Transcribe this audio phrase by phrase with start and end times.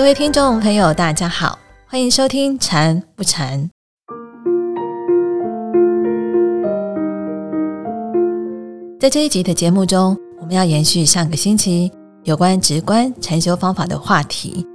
[0.00, 3.68] 各位听众朋友，大家好，欢迎收听《禅不禅》。
[8.98, 11.92] 在这一集的节目中，我们要延续上个星期
[12.24, 14.66] 有关直观禅修方法的话题，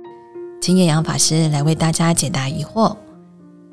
[0.61, 2.95] 请演阳法师来为大家解答疑惑。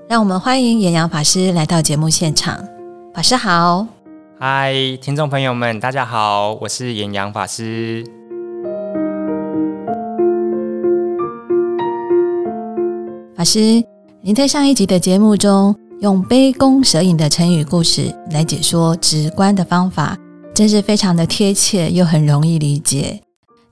[0.08, 2.66] 让我们欢迎演阳法师来到节目现场。
[3.12, 3.86] 法师好，
[4.40, 8.21] 嗨，听众朋友们，大家好，我是演阳法师。
[13.42, 13.82] 法师，
[14.20, 20.16] 您在上一集的节目中用“杯弓蛇影”的成语故事来解说直观的方法。
[20.54, 23.20] 真是非常的贴切，又很容易理解。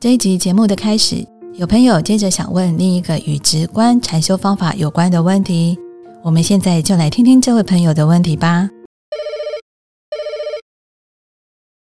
[0.01, 1.25] 这一集节目的开始，
[1.55, 5.79] 有朋友接着想问另一个与直观禅修方法有关的问题，
[6.25, 8.69] 我们现在就来听听这位朋友的问题吧。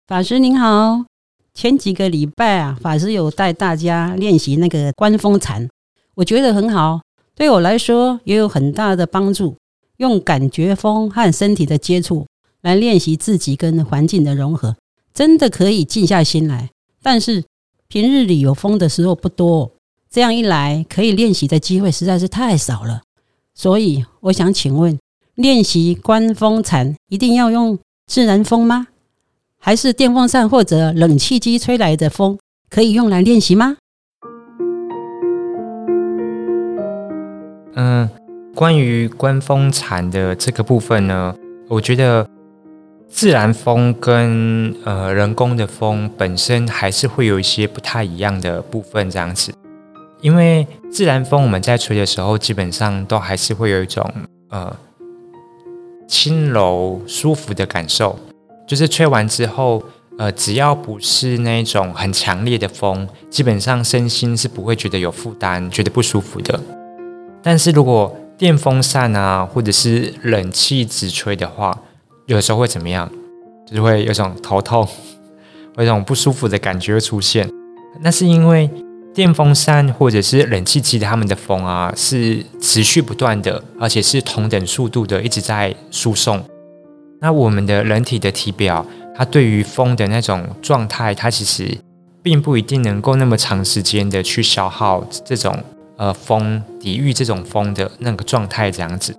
[0.06, 1.06] 法师您好，
[1.54, 5.66] 前几个礼拜啊，法师有带大家练习那个观风禅，
[6.16, 7.00] 我觉得很好，
[7.40, 9.56] 对我来说也有很大的帮助。
[9.96, 12.26] 用感觉风和身体的接触。
[12.60, 14.76] 来练习自己跟环境的融合，
[15.14, 16.68] 真的可以静下心来。
[17.02, 17.42] 但是
[17.88, 19.72] 平日里有风的时候不多，
[20.10, 23.00] 这样一来可以练习的机会实在是太少了。
[23.54, 24.98] 所以我想请问，
[25.36, 28.88] 练习观风禅一定要用自然风吗？
[29.56, 33.78] 还是电风扇或者冷气机吹来的风可以用来练习吗？
[37.74, 38.08] 嗯，
[38.54, 41.34] 关于观风禅的这个部分呢，
[41.68, 42.26] 我觉得。
[43.12, 49.52] 自然风跟呃人工的风本身还是会有一些不太一样的部分，这样子。
[50.20, 54.08] 因为自然风我们在吹的时候，基本上都还是会有一种
[54.50, 54.74] 呃
[56.06, 58.16] 轻柔舒服的感受，
[58.64, 59.82] 就是吹完之后，
[60.16, 66.60] 呃，只要不是那种很强烈的风，基本上身心是不会觉得有负担、觉得不舒服的。
[67.42, 71.78] 但是如果电风扇啊，或者是冷气直吹的话，
[72.26, 73.10] 有时候会怎么样？
[73.66, 74.86] 就是会有种头痛，
[75.78, 77.48] 有种不舒服的感觉出现。
[78.00, 78.68] 那是因为
[79.14, 86.42] 电风扇或者是冷气机它们的风啊，是持续不断的，而且是同等速度的一直在输送。
[87.20, 91.78] 那我们的人体的体表，它对于风的那种状态，它其实
[92.22, 95.62] 并不一定能够那么长时间的去消耗这种
[96.00, 99.14] 呃风，抵御这种风的那个状态这样子。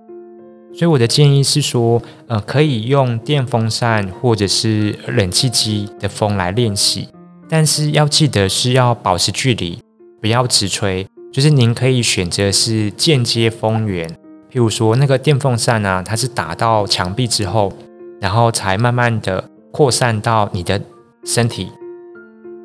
[0.74, 7.08] 所以我的建议是说，呃，可以用电风扇或者是冷气机的风来练习，
[7.48, 9.78] 但是要记得是要保持距离，
[10.20, 11.06] 不要直吹。
[11.32, 14.08] 就是您可以选择是间接风源，
[14.50, 17.72] 譬如说那个电风扇啊，它是打到墙壁之后，
[18.20, 20.80] 然后才慢慢的扩散到你的
[21.24, 21.70] 身体，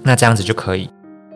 [0.04, 0.90] 那这样子就可以。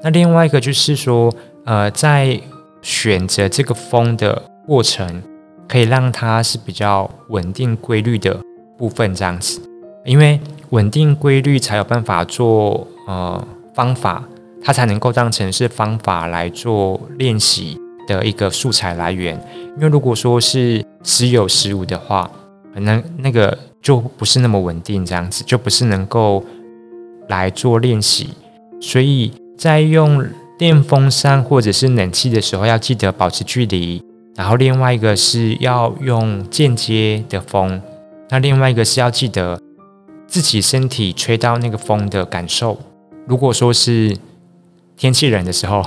[0.03, 1.31] 那另外一个就是说，
[1.63, 2.41] 呃，在
[2.81, 5.21] 选择这个风的过程。
[5.67, 8.37] 可以让它是比较稳定规律的
[8.77, 9.61] 部分，这样子，
[10.03, 10.37] 因为
[10.71, 13.41] 稳定规律才有办法做呃
[13.73, 14.21] 方法，
[14.61, 19.41] 它才能够当成是方法来做练习的一个素材来源。
[19.77, 22.29] 因为如果说是时有时无的话，
[22.73, 26.43] 可能那个就不是那么稳定，这样子就不是能够
[27.29, 28.31] 来做练习。
[28.81, 30.21] 所以在用
[30.61, 33.99] 电风扇或者是冷气的时候，要记得保持距离。
[34.35, 37.81] 然后另外一个是要用间接的风，
[38.29, 39.59] 那另外一个是要记得
[40.27, 42.79] 自己身体吹到那个风的感受。
[43.25, 44.15] 如果说是
[44.95, 45.83] 天气冷的时候，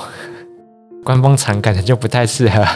[1.04, 2.66] 关风禅可能就不太适合。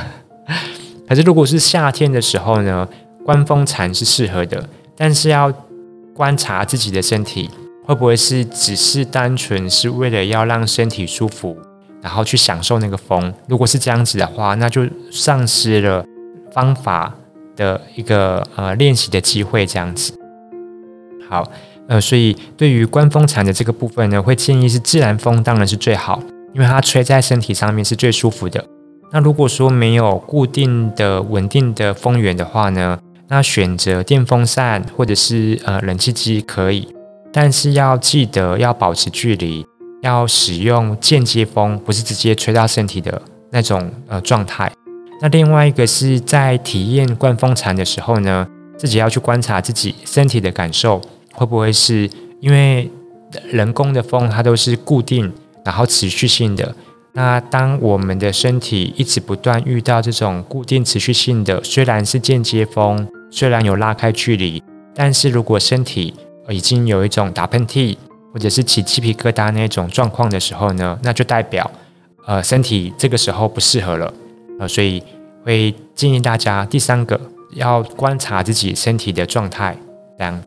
[1.09, 2.88] 可是如果是夏天的时候呢，
[3.25, 4.69] 关风禅是适合的。
[4.97, 5.53] 但是要
[6.15, 7.50] 观察自己的身体，
[7.84, 11.56] 会不会是只是单纯是为了要让身体舒服？
[12.03, 16.04] 然后去享受那个风，如果是这样子的话，那就丧失了
[16.53, 17.15] 方法
[17.56, 19.66] 的一个呃练习的机会。
[19.66, 20.12] 这样子，
[21.28, 21.50] 好，
[21.89, 26.22] 呃，所以对于观风禅的这个部分呢，会建议是自然风，当然是最好，
[26.54, 28.65] 因为它吹在身体上面是最舒服的。
[29.10, 32.98] 那如果说没有固定的稳定的风源的话呢，
[33.28, 36.86] 那选择电风扇或者是呃冷气机可以，
[37.33, 39.66] 但是要记得要保持距离。
[40.00, 44.71] 要使用间接风，不是直接吹到身体的那种呃状态。
[45.21, 48.47] 那另外一个是在体验灌风禅的时候呢，
[48.77, 51.00] 自己要去观察自己身体的感受，
[51.33, 52.09] 会不会是
[52.41, 52.89] 因为
[53.50, 55.33] 人工的风它都是固定，
[55.65, 56.74] 然后持续性的。
[57.15, 64.62] 那当我们的身体一直不断遇到这种固定持续性的，虽然是间接风，虽然有拉开距离，
[64.95, 66.15] 但是如果身体
[66.48, 67.97] 已经有一种打喷嚏。
[68.38, 71.68] 或者是起鸡皮疙瘩那种状况的时候呢，那就代表，
[72.24, 74.14] 呃身体这个时候不适合了，
[74.60, 75.02] 呃，所以
[75.44, 77.20] 会建议大家第三个
[77.54, 79.76] 要观察自己身体的状态，
[80.16, 80.40] 这样。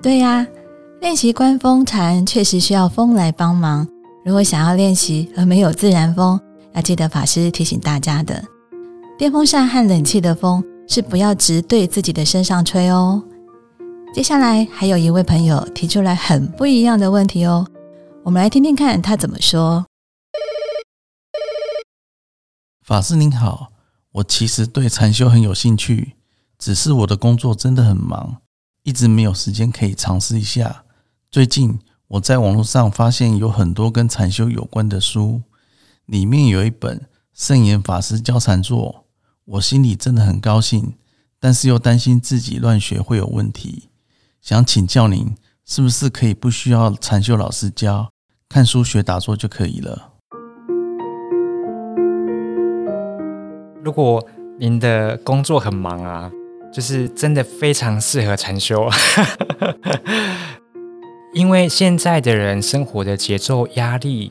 [0.00, 0.46] 对呀，
[1.02, 3.86] 练习观风禅确实需要风来帮忙。
[4.24, 6.40] 如果想要练习而没有自然风，
[6.72, 8.42] 要记得法师提醒大家的：
[9.18, 13.22] 电风扇和冷气的风是不要直对自己的身上吹哦。
[14.14, 17.68] 接下来还有一位朋友提出来很不一样的问题哦，
[18.24, 19.84] 我们来听听看他怎么说。
[22.82, 23.70] 法师您好，
[24.12, 26.14] 我其实对禅修很有兴趣，
[26.58, 28.38] 只是我的工作真的很忙。
[28.82, 30.84] 一直没有时间可以尝试一下。
[31.30, 35.42] 最近我在网络上发现有很多跟禅修有关的书，
[36.06, 39.04] 里面有一本圣严法师教禅坐，
[39.52, 40.92] 我心里真的很高兴，
[41.40, 43.88] 但是又担心自己乱学会有问题。
[44.42, 45.34] 想请教您，
[45.64, 48.10] 是不是可以不需要禅修老师教，
[48.46, 50.12] 看书学打坐就可以了？
[53.82, 54.22] 如果
[54.58, 56.30] 您的工作很忙啊。
[56.70, 58.90] 就是真的非常适合禅修，
[61.32, 64.30] 因为现在的人生活的节奏压力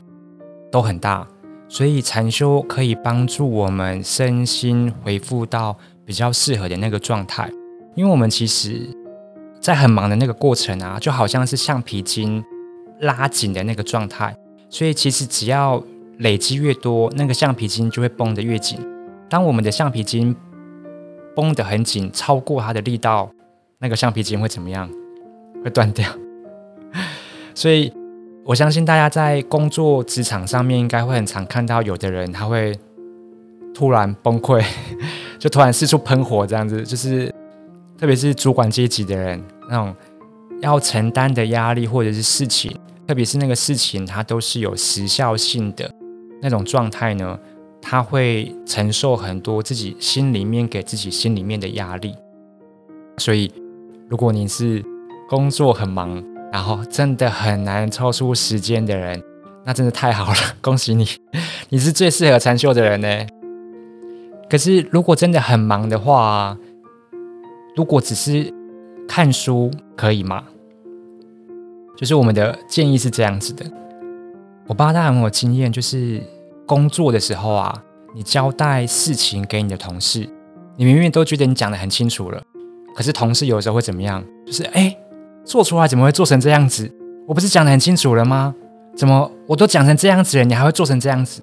[0.70, 1.26] 都很大，
[1.68, 7.50] 所以禅修可以帮助我们身心恢复到比较适合的那个状态。
[7.94, 8.88] 因为我们其实，
[9.60, 12.42] 在很忙的那个过程啊，就好像是橡皮筋
[13.00, 14.36] 拉紧的那个状态，
[14.70, 15.82] 所以其实只要
[16.18, 18.78] 累积越多，那个橡皮筋就会绷得越紧。
[19.28, 20.34] 当我们的橡皮筋
[21.36, 23.30] 绷得很紧，超过它的力道，
[23.78, 24.88] 那个橡皮筋会怎么样？
[25.62, 26.08] 会断掉。
[27.54, 27.92] 所以，
[28.48, 32.74] 我相信大家在工作职场上面，应该会很常看到有的人他会
[33.74, 34.64] 突然崩溃，
[35.38, 36.82] 就突然四处喷火这样子。
[36.82, 37.30] 就是，
[37.98, 39.94] 特别是主管阶级的人，那种
[40.62, 42.74] 要承担的压力或者是事情，
[43.06, 45.90] 特别是那个事情，它都是有时效性的
[46.40, 47.38] 那种状态呢。
[47.82, 52.14] 他会承受很多自己心里面给自己心里面的压力，
[53.18, 53.52] 所以
[54.08, 54.82] 如果你是
[55.28, 56.22] 工作很忙，
[56.52, 59.22] 然后真的很难抽出时间的人，
[59.64, 61.06] 那真的太好了，恭喜你，
[61.70, 63.26] 你是最适合禅修的人呢。
[64.48, 66.56] 可是如果真的很忙的话，
[67.76, 68.52] 如果只是
[69.06, 70.44] 看书可以吗？
[71.96, 73.64] 就是我们的建议是这样子的，
[74.66, 76.22] 我不知道大家有没有经验，就是。
[76.68, 77.82] 工作的时候啊，
[78.14, 80.28] 你交代事情给你的同事，
[80.76, 82.42] 你明明都觉得你讲的很清楚了，
[82.94, 84.22] 可是同事有时候会怎么样？
[84.44, 84.94] 就是哎，
[85.48, 86.92] 做出来怎么会做成这样子？
[87.26, 88.54] 我不是讲的很清楚了吗？
[88.94, 91.42] 怎么我都讲成这样子了，你还会做成这样子？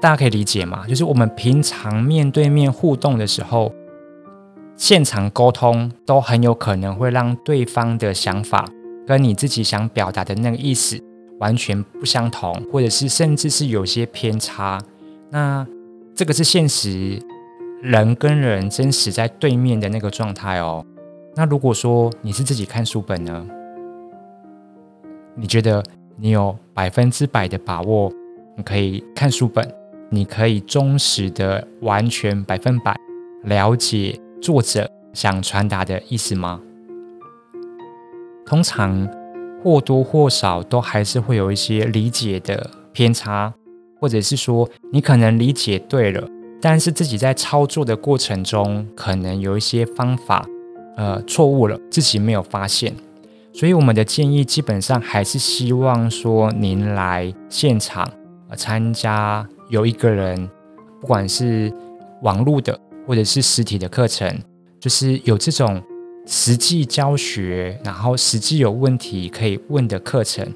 [0.00, 0.84] 大家可以理解吗？
[0.88, 3.72] 就是我们平常面对面互动的时候，
[4.76, 8.68] 现场沟通都很有可能会让对方的想法
[9.06, 11.00] 跟你自己想表达的那个意思。
[11.38, 14.80] 完全不相同，或者是甚至是有些偏差，
[15.30, 15.64] 那
[16.14, 17.20] 这个是现实
[17.80, 20.84] 人跟人真实在对面的那个状态哦。
[21.34, 23.46] 那如果说你是自己看书本呢，
[25.34, 25.82] 你觉得
[26.16, 28.12] 你有百分之百的把握，
[28.56, 29.66] 你可以看书本，
[30.10, 32.96] 你可以忠实的完全百分百
[33.44, 36.60] 了解作者想传达的意思吗？
[38.46, 39.08] 通常。
[39.64, 43.54] 或多或少都还是会有一些理解的偏差，
[44.00, 46.28] 或者是说你可能理解对了，
[46.60, 50.44] 但是自己在操作的过程中可能有一些方法
[50.96, 52.94] 呃错误了，自己没有发现。
[53.52, 58.08] 所以我们的建议基本上还是希望说您来现场
[58.48, 60.48] 呃参加，有一个人，
[61.00, 61.72] 不管是
[62.22, 64.38] 网络的或者是实体的课程，
[64.80, 65.82] 就是有这种。
[66.24, 70.46] 实际教学，然后实际有问题可以问的课程，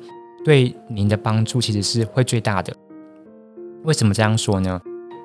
[0.44, 2.72] 对您的帮助其实是会最大的。
[3.82, 4.80] 为什么这样说呢？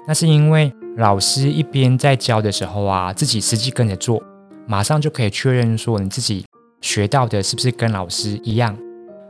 [0.07, 4.19] 那是因为老师一边在教的时候啊，自己实际跟着做，
[4.67, 6.45] 马上就可以确认说你自己
[6.81, 8.77] 学到的是不是跟老师一样，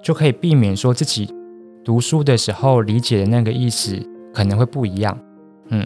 [0.01, 1.33] 就可以避免说自己
[1.83, 3.97] 读书的时候理解的那个意思
[4.33, 5.17] 可能会不一样。
[5.69, 5.85] 嗯，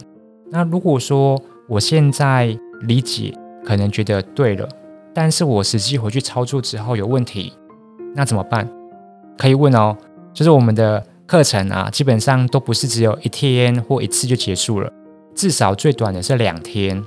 [0.50, 3.32] 那如果说我现在理解，
[3.64, 4.68] 可能觉得对了。
[5.14, 7.52] 但是我实际回去操作之后有问题，
[8.14, 8.68] 那怎么办？
[9.38, 9.96] 可以问哦。
[10.34, 14.92] 就是我们的课程啊，基本上都不是只有一天或一次就结束了，
[15.34, 17.02] 至少最短的是两天，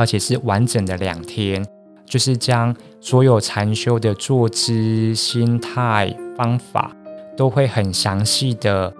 [0.00, 1.62] 而且是完整的两天，
[2.06, 6.90] 就是将所有禅修的坐姿、心态、方法
[7.36, 8.94] 都会很详细的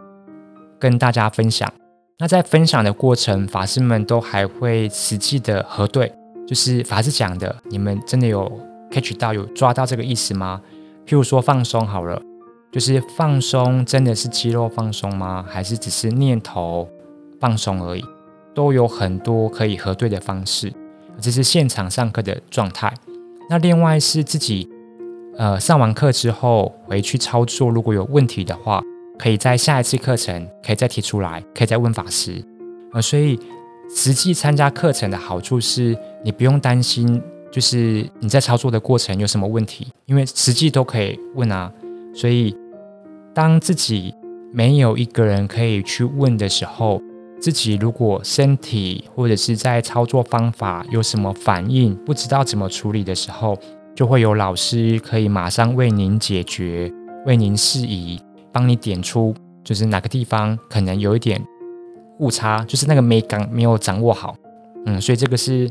[0.78, 1.72] 跟大家分享。
[2.18, 6.12] 那在分享的过程，法师们都还会实际的核对。
[6.46, 10.60] 就是法师讲的，你们真的有 catch 到有抓到这个意思吗？
[11.06, 12.20] 譬如说放松好了，
[12.70, 15.42] 就是放松真的是肌肉放松吗？
[15.48, 16.86] 还是只是念头
[17.40, 18.04] 放松而已？
[18.52, 20.72] 都有很多可以核对的方式。
[21.20, 22.92] 这是现场上课的状态。
[23.48, 24.68] 那另外是自己
[25.36, 28.82] 呃上完课之后回去操作，如果有问题的话，
[29.18, 32.42] 可以在下一次课程可以再提出来，可以再问法师。
[32.92, 33.38] 呃，所以
[33.94, 41.72] 实际参加课程的好处是你不用担心，就是你在操作的过程有什么问题，因为实际都可以问啊。
[42.14, 42.56] 所以
[43.34, 44.14] 当自己
[44.52, 47.00] 没有一个人可以去问的时候，
[47.40, 53.58] 自己如果身体或者是在操作方法有什么反应，不知道怎么处理的时候，
[53.94, 56.92] 就会有老师可以马上为您解决，
[57.24, 58.20] 为您释疑，
[58.52, 61.42] 帮你点出就是哪个地方可能有一点
[62.18, 64.36] 误差，就是那个美感没有掌握好。
[64.84, 65.70] 嗯，所以这个是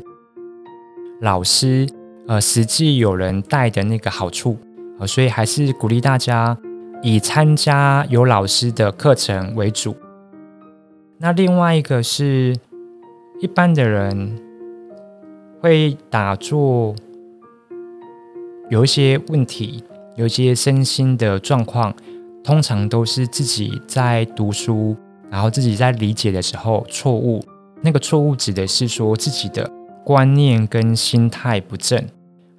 [1.20, 1.88] 老师
[2.26, 4.58] 呃实际有人带的那个好处
[4.98, 6.58] 呃，所以还是鼓励大家
[7.02, 9.94] 以参加有老师的课程为主。
[11.22, 12.56] 那另外一个是，
[13.42, 14.40] 一般的人
[15.60, 16.94] 会打坐，
[18.70, 19.84] 有一些问题，
[20.16, 21.94] 有一些身心的状况，
[22.42, 24.96] 通常都是自己在读书，
[25.28, 27.44] 然后自己在理解的时候错误。
[27.82, 29.70] 那个错误指的是说自己的
[30.02, 32.02] 观念跟心态不正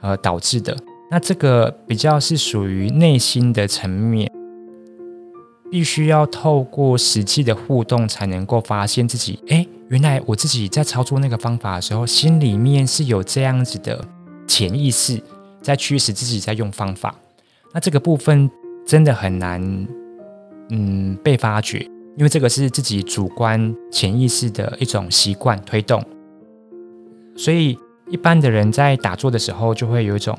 [0.01, 0.77] 而导致的。
[1.09, 4.31] 那这个比较是属于内心的层面。
[5.71, 14.03] 必须要透过实际的互动，才能够发现自己，哎，原来我自己在操作那个方法的时候，心里面是有这样子的
[14.45, 15.23] 潜意识
[15.61, 17.15] 在驱使自己在用方法。
[17.73, 18.51] 那这个部分
[18.85, 19.87] 真的很难，
[20.71, 21.79] 嗯，被发觉，
[22.17, 26.03] 因为这个是自己主观潜意识的一种习惯推动。
[27.37, 30.37] 所以一般的人在打坐的时候，就会有一种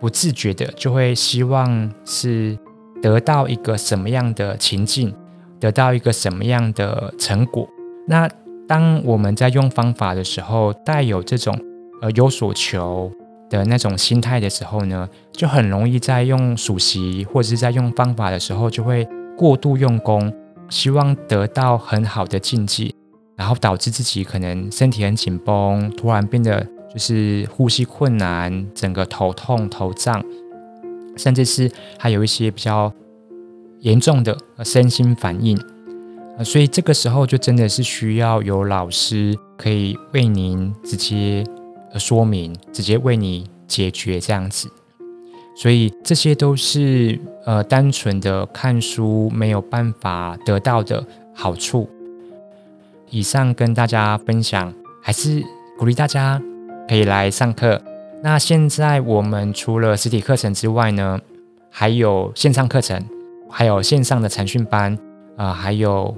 [0.00, 2.58] 不自觉的，就会希望是。
[3.02, 5.12] 得到一个什么样的情境，
[5.58, 7.68] 得到一个什么样的成果？
[8.06, 8.30] 那
[8.68, 11.58] 当我们在用方法的时候，带有这种
[12.00, 13.10] 呃有所求
[13.50, 19.06] 的那种心态的时候呢，就很容易在用数习或者是在用方法的时候，就会
[19.36, 20.32] 过度用功，
[20.68, 22.94] 希望得到很好的境界，
[23.36, 30.22] 然后导致自己可能身体很紧绷，突然变得就是呼吸困难，整个头痛头胀。
[31.16, 32.92] 甚至是还有一些比较
[33.80, 35.58] 严重的身心反应
[36.38, 41.44] 呃，所以这个时候就真的是需要有老师可以为您直接
[41.98, 44.70] 说明，直接为你解决这样子。
[45.54, 51.04] 所以这些都是呃单纯的看书没有办法得到的
[51.34, 51.86] 好处。
[53.10, 55.42] 以上跟大家分享，还是
[55.78, 56.40] 鼓励大家
[56.88, 57.82] 可以来上课。
[58.24, 61.20] 那现在我们除了实体课程之外呢，
[61.68, 63.04] 还有线上课程，
[63.50, 64.96] 还有线上的禅训班，
[65.36, 66.14] 啊，还有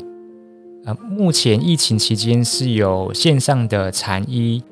[0.84, 4.62] 呃，目前疫情期间是有线上的禅医，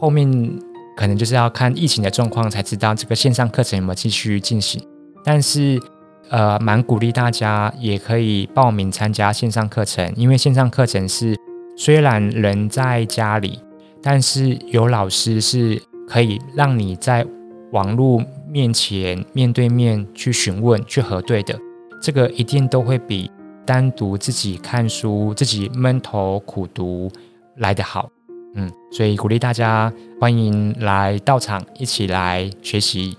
[0.00, 0.58] 后面
[0.96, 4.82] 可能就是要看疫情的状况才知道这个线上课程有没有继续进行。
[5.22, 5.78] 但是
[6.30, 11.36] 呃，蛮鼓励大家也可以报名参加线上课程，因为线上课程是
[11.76, 13.60] 虽然人在家里，
[14.00, 15.82] 但是有老师是。
[16.08, 17.26] 可以让你在
[17.72, 21.58] 网络面前面对面去询问、去核对的，
[22.00, 23.30] 这个一定都会比
[23.64, 27.10] 单独自己看书、自己闷头苦读
[27.56, 28.08] 来得好。
[28.54, 33.18] 嗯，所以鼓励大家欢迎来到场，一起来学习。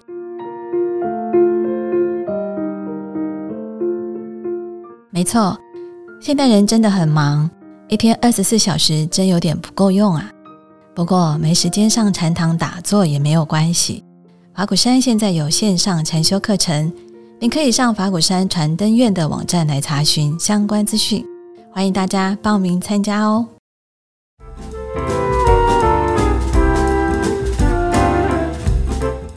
[5.11, 5.57] 没错，
[6.21, 7.49] 现代人真的很忙，
[7.89, 10.31] 一天二十四小时真有点不够用啊。
[10.97, 14.03] 不过没时间上禅堂打坐也没有关系，
[14.55, 16.91] 法鼓山现在有线上禅修课程，
[17.39, 21.23] 你可以上法鼓山传灯院的网站来查询相关资讯，
[21.71, 23.45] 欢迎大家报名参加哦。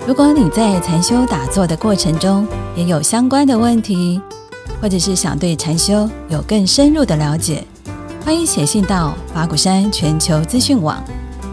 [0.06, 4.18] 如果你在禅修打坐的过程中也有相关的问题，
[4.80, 7.62] 或者是想对禅修有更深入的了解，
[8.24, 11.04] 欢迎写信到法鼓山全球资讯网。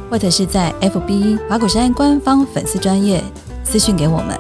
[0.09, 3.23] 或者是在 FB 法鼓山官方粉丝专业
[3.63, 4.37] 私讯给我们。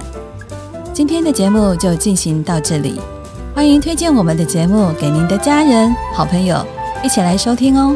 [0.93, 2.99] 今天的节目就进行到这里，
[3.55, 6.65] 欢迎推荐我们的节目给您的家人、好朋友
[7.03, 7.95] 一起来收听哦。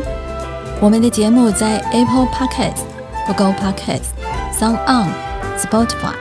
[0.79, 2.81] 我们的节目在 Apple Podcast、
[3.25, 4.09] Google Podcast、
[4.57, 5.09] Sound On、
[5.57, 6.15] Spotify、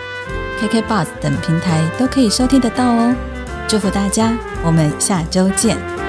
[0.61, 3.15] KK Bus 等平台都可以收听得到哦。
[3.69, 4.33] 祝福大家，
[4.65, 6.00] 我们下周见。